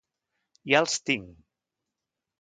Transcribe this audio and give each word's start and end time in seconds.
Ja 0.71 0.81
els 0.85 0.97
tinc! 1.11 1.31